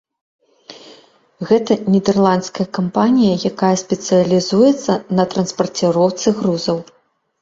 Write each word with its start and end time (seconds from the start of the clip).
Гэта 1.49 1.77
нідэрландская 1.97 2.67
кампанія, 2.79 3.35
якая 3.53 3.71
спецыялізуецца 3.85 4.93
на 5.21 5.31
транспарціроўцы 5.35 6.27
грузаў. 6.41 6.77